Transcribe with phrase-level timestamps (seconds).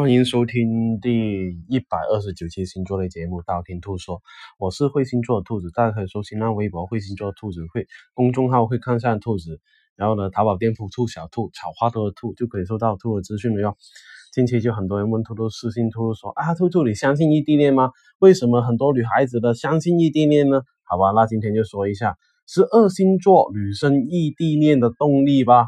[0.00, 4.16] 欢迎收听第一百二十九期星座类节目《道听途说》，
[4.58, 9.60] 我是会星座的兔子，大家可以搜新浪微博“会星座兔子会”公众号“会看上兔子”，
[9.96, 13.76] 然后呢，淘宝店铺“兔小兔”草花多的兔就可以收到兔的资讯了哟。
[14.32, 17.90] 近期就很多人问兔兔私信，兔兔说啊，兔兔你相信异地恋吗？
[18.20, 20.62] 为什么很多女孩子的相信异地恋呢？
[20.82, 25.66] 好吧，那今天就说一下十二星座女生异地恋的动力吧。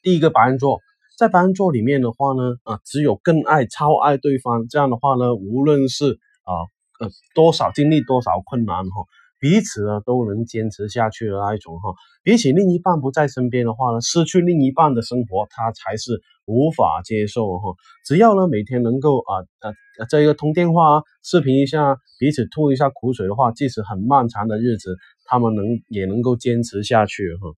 [0.00, 0.80] 第一个白羊座。
[1.16, 4.66] 在白羊座里面的话呢，啊，只有更爱、超爱对方。
[4.68, 6.52] 这样的话呢，无论是啊
[6.98, 9.04] 呃多少经历多少困难哈，
[9.38, 11.94] 彼此呢都能坚持下去的那一种哈。
[12.24, 17.74] 比起另一半不在身边的话呢，失去另一半的生活，他才是无法接受哈。
[18.04, 27.54] 只要呢每天能够啊呃这个通电话啊、视频一下，彼此吐一下苦水的话，即使很漫长的日子，他们能也能够坚持下去哈。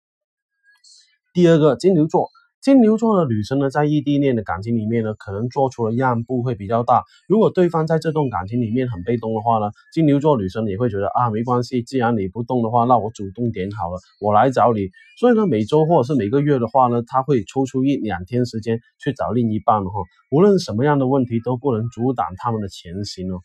[1.32, 2.30] 第二个金牛座。
[2.64, 7.04] 金牛座的女生呢，在异地恋的感情里面呢，可能做出了让步会比较大。
[7.28, 14.88] 如果对方在这段感情里面很被动的话呢，金牛座女生也会觉得啊，没关系，既然你不动的话，那我主动点好了，我来找你。
[15.18, 19.90] 所以呢，每周或者是每个月的话呢，他会抽出一两天时间去找另一半哈。
[20.30, 23.40] 无论什么样的问题都不能阻挡他们的前行哦。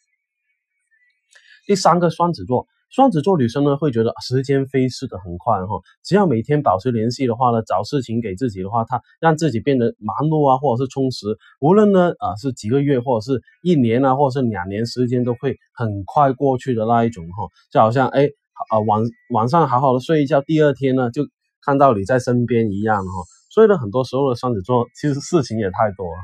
[1.67, 2.67] 第三个双子座。
[2.89, 11.27] 双子座女生呢，会觉得时间飞逝的很快哈，只要每天保持联系的话呢，找事情给自己的话，她让自己变得忙碌啊，或者是充实，
[11.61, 18.25] 无论呢啊是几个月或者是一年啊，或者是两年时间都会很快过去的那一种哈，就好像哎
[18.71, 19.03] 啊晚
[19.35, 21.27] 晚上好好的睡一觉，第二天呢就
[21.61, 23.11] 看到你在身边一样哈，
[23.51, 26.23] 所以呢很多时候的双子座其实事情也太多哈。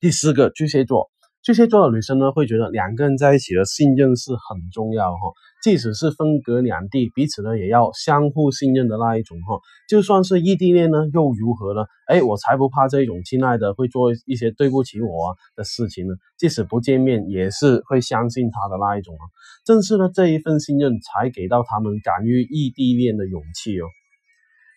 [0.00, 1.10] 第四个巨蟹座。
[1.44, 5.20] 巨蟹座的女生呢，会觉得两个人在一起的信任是很重要哈，
[5.62, 9.60] 即使是分隔两地，彼此呢也要相互信任的那一种哈。
[9.86, 11.82] 就算是异地恋呢，又如何呢？
[12.06, 16.14] 哎，我才不怕这一种亲爱的会做一些对不起我的事情呢。
[16.38, 19.28] 即使不见面，也是会相信他的那一种啊。
[19.66, 23.84] 正是呢这一份信任，才给到他们敢于异地恋的勇气哦。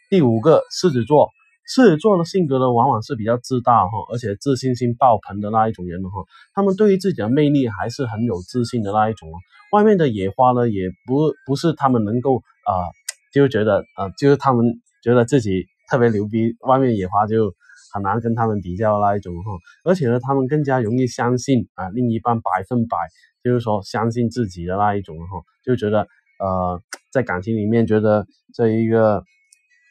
[0.10, 1.30] 第五个，狮子座。
[1.68, 6.10] 狮子座的性格呢，往往是比较自大哈，而且自信心爆棚的那一种人哈。
[6.54, 9.36] 他们对于自己的魅力还是很有自信的那一种哦。
[9.74, 12.88] 外面的野花呢，也不不是他们能够啊，
[13.34, 14.66] 就觉得啊，就是他们
[15.04, 17.54] 觉得自己特别牛逼，外面野花就
[17.94, 19.52] 很难跟他们比较那一种哈。
[19.84, 22.98] 而且呢，他们更加容易相信啊，另一半百分百
[23.44, 26.08] 就是说相信自己的那一种哈，就觉得
[26.40, 29.22] 呃，在感情里面觉得这一个。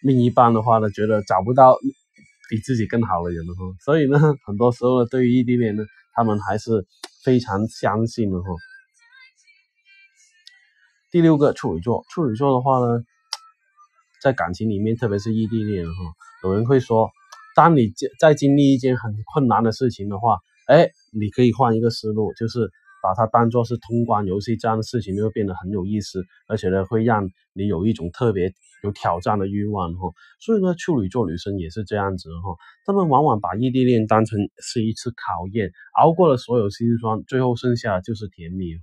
[0.07, 1.77] 另一半的话呢，觉得找不到
[2.49, 5.83] 比自己更好的人了哈，所以呢， 很多时候呢，对于异地恋呢，
[6.15, 6.87] 他们还是
[7.25, 8.45] 非常相信的哈。
[11.11, 13.03] 第六个处女座，处女座的话呢，
[14.23, 15.93] 在感情里面，特别是异地恋哈，
[16.45, 17.11] 有人会说，
[17.57, 22.71] 当你在经历一件很困难的事情的话，哎，你可以换一个思路，就是
[23.07, 28.53] 把它当做是通关游戏，这样的事情就会变得很有意思，而且呢，会让你有一种特别。
[28.83, 38.83] 有挑战的欲望哈，所以呢，处女座女生也是这样子哈，她们往往把异地恋当成是一次考验，熬过了所有心酸，最后剩下的就是甜蜜哈。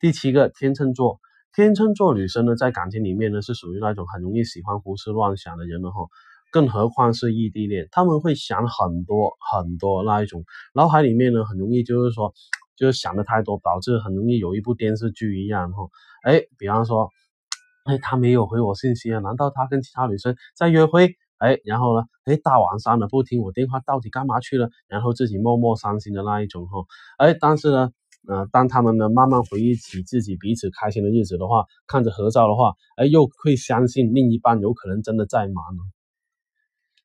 [0.00, 1.18] 第七个天秤座，
[1.56, 6.06] 天秤座女生呢，在感情里面呢，是属于那种很容易喜欢胡思乱想的人了哈，
[6.50, 10.44] 更何况是异地恋，他们会想很多很多那一种，
[10.74, 12.32] 脑海里面呢，很容易就是说，
[12.76, 15.88] 就是想的太多，导致很容易有一部电视剧一样哈，
[16.24, 17.08] 哎，比方说。
[17.84, 19.20] 哎，他没有回我信息啊？
[19.20, 21.16] 难道他跟其他女生在约会？
[21.38, 22.04] 哎，然后呢？
[22.26, 24.68] 哎，大晚上的不听我电话，到底干嘛去了？
[24.86, 26.84] 然后自己默默伤心的那一种哈。
[27.16, 27.90] 哎，但是呢，
[28.28, 35.64] 呃，当他们呢慢慢回忆起自己彼此开心的日子的话，看着合照的话，哎，又会相信另一半有可能真的在忙。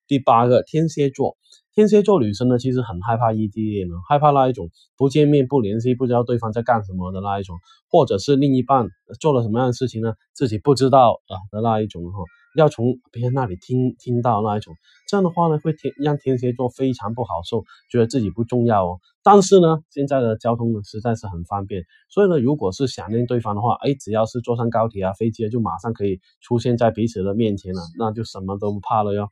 [0.07, 1.37] 第八个，天蝎座。
[1.73, 7.57] 天蝎座女生呢，其实很害怕异地恋呢，害怕那一种不见面、不联系、不知道对方在干什么的那一种，
[7.91, 8.87] 或者是另一半
[9.19, 12.23] 做了什么样的事情呢，自己不知道啊的那一种哈，
[12.55, 14.73] 要从别人那里听听到那一种，
[15.09, 18.99] 这样的话呢，会天让天蝎座非常不好受，觉得自己不重要哦。
[19.21, 29.27] 但是呢，现在的交通呢实在是很方便，所以呢，如果是想念对方的话，哎，只要是坐上高铁啊、飞机啊，就马上可以出现在彼此的面前了，那就什么都不怕了哟。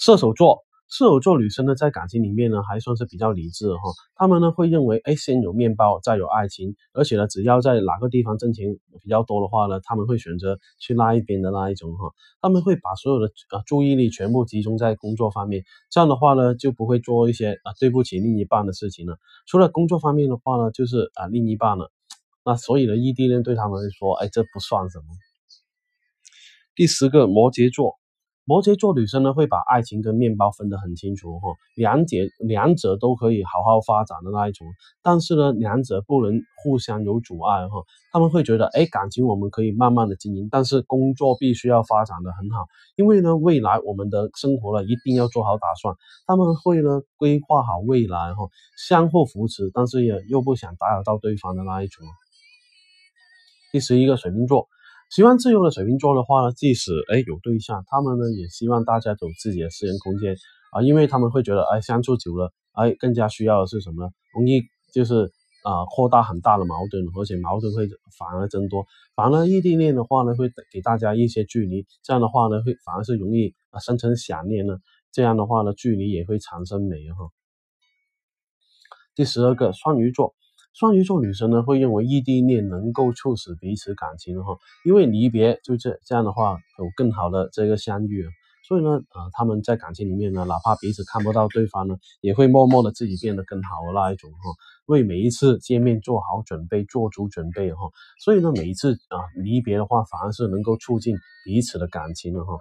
[0.00, 3.82] 射手座，射手座女生呢，在感情里面呢，还算是比较理智哈。
[4.16, 12.10] 他们呢会认为，哎，先有面包，再有爱情，而且呢，只要在哪个地方挣钱比较多的话呢，他们会选择去那一边的那一种哈。
[12.40, 19.18] 他们会把所有的啊注意力全部集中在工作方面，这样的话呢，就不会做一些啊对不起另一半的事情了。
[19.46, 21.92] 除了工作方面的话呢，就是啊另一半了。
[22.42, 25.04] 那所以呢，异地恋对他们来说，哎，这不算什么。
[26.74, 27.99] 第十个摩羯座。
[28.44, 34.66] 摩羯座女生呢，会把爱情跟面包分得很清楚哈，两者两者都可以好好发展的那一种，
[35.02, 37.84] 但是呢，两者不能互相有阻碍哈。
[38.12, 42.66] 他们会觉得，哎，感情我们可以慢慢的经营，但是工作必须要发展的很好，
[42.96, 45.94] 因为呢，未来我们的生活呢，一定要做好打算。
[46.26, 48.48] 他们会呢，规划好未来哈，
[48.88, 52.04] 相互扶持，但是也又不想打扰到对方的那一种。
[53.70, 54.66] 第十一个水瓶座。
[55.10, 60.36] 喜欢自由的水瓶座的话呢，即使哎有对象，他们呢也希望大家有自己的私人空间
[60.70, 64.10] 啊，因为他们会觉得哎相处久了，哎更加需要的是什么呢？
[64.32, 64.62] 容易
[64.94, 65.32] 就是
[65.64, 68.86] 啊扩大很大的矛盾，而且矛盾会反而增多。
[69.16, 74.78] 反而异地恋的话呢，会给大家一些距离，这样的话呢会反而是容易啊生成想念呢。
[75.10, 77.30] 这样的话呢，距离也会产生美哈。
[79.16, 80.36] 第十二个双鱼座。
[80.80, 88.26] 双鱼座女生呢，会认为异地恋能够促使彼此感情哈，因为离别就这这样的话有更好的这个相遇，
[88.66, 94.38] 所以呢，呃，他们在感情里面呢，哪怕彼此看不到对方呢，也会默默的自己变得更好的那一种哈，
[94.86, 102.54] 为每一次见面做好准备，做足准备哈，所以呢，每一次啊离别的话，反而是能够促进彼此的感情的哈。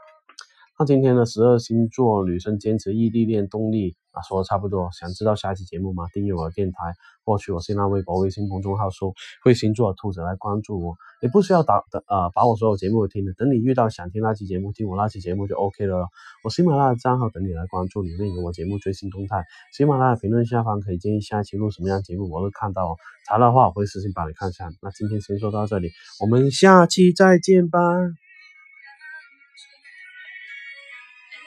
[0.79, 4.89] 那今天的十二星座女生坚持异地恋动力啊，说的差不多。
[4.93, 6.05] 想知道下一期节目吗？
[6.13, 6.93] 订阅我的电台，
[7.25, 10.95] 获取我新浪微博、微信公众号搜“会星座兔子”来关注我。
[11.21, 13.33] 也不需要打的啊，把我所有节目听的。
[13.33, 16.07] 等你遇到想听那期节目，听我那期节目就 OK 了。
[16.45, 19.43] 我喜马拉雅账号等你来关注，里面有我节目最新动态。
[19.75, 22.95] 喜马拉雅评论下方可以建议下一期录什么样节目，我会看到哦。
[23.27, 24.71] 查的话我会私信帮你看一下。
[24.81, 25.89] 那今天先说到这里，
[26.21, 27.79] 我们下期再见吧。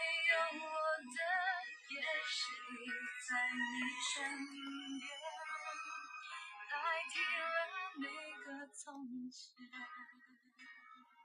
[0.03, 0.75] 没有我
[1.15, 1.21] 的
[1.95, 2.43] 夜谁
[3.29, 3.63] 在你
[4.03, 4.15] 身
[4.99, 5.07] 边。
[6.71, 6.75] 代
[7.13, 7.55] 替了
[7.99, 8.07] 每
[8.45, 9.69] 个从前